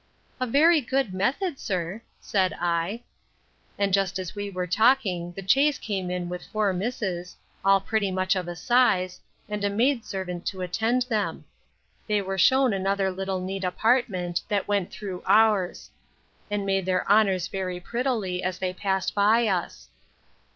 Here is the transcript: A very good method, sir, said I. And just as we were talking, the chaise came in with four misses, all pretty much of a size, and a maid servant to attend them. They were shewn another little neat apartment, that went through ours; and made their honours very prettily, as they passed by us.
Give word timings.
A 0.39 0.47
very 0.47 0.81
good 0.81 1.13
method, 1.13 1.59
sir, 1.59 2.01
said 2.19 2.57
I. 2.59 3.03
And 3.77 3.93
just 3.93 4.17
as 4.17 4.33
we 4.33 4.49
were 4.49 4.65
talking, 4.65 5.31
the 5.33 5.47
chaise 5.47 5.77
came 5.77 6.09
in 6.09 6.27
with 6.27 6.43
four 6.47 6.73
misses, 6.73 7.35
all 7.63 7.79
pretty 7.79 8.09
much 8.09 8.35
of 8.35 8.47
a 8.47 8.55
size, 8.55 9.19
and 9.47 9.63
a 9.63 9.69
maid 9.69 10.03
servant 10.03 10.43
to 10.47 10.61
attend 10.61 11.03
them. 11.03 11.45
They 12.07 12.19
were 12.19 12.39
shewn 12.39 12.73
another 12.73 13.11
little 13.11 13.39
neat 13.41 13.63
apartment, 13.63 14.41
that 14.47 14.67
went 14.67 14.89
through 14.89 15.21
ours; 15.27 15.91
and 16.49 16.65
made 16.65 16.87
their 16.87 17.07
honours 17.07 17.47
very 17.47 17.79
prettily, 17.79 18.41
as 18.41 18.57
they 18.57 18.73
passed 18.73 19.13
by 19.13 19.45
us. 19.45 19.87